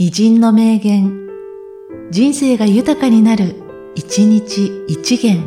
[0.00, 1.26] 偉人の名言、
[2.12, 3.56] 人生が豊かになる、
[3.96, 5.42] 一日一元。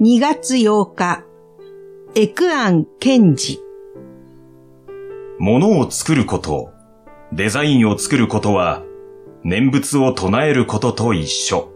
[0.00, 1.26] 2月8日、
[2.14, 3.60] エクアン・ケンジ。
[5.38, 6.70] 物を作ること、
[7.34, 8.82] デザインを作ることは、
[9.44, 11.68] 念仏を唱えることと一緒。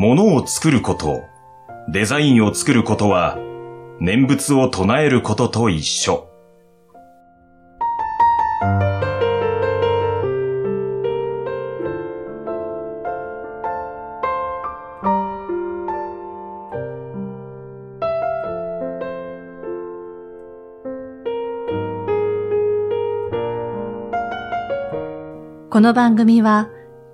[0.00, 1.24] 物を作ること、
[1.88, 3.36] デザインを作ることは、
[3.98, 6.28] 念仏を唱えることと一緒。
[25.70, 26.70] この番組は、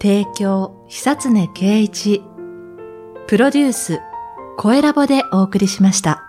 [0.00, 2.22] 提供、久常圭一、
[3.28, 4.00] プロデュース、
[4.56, 6.27] 声ラボでお送りしました。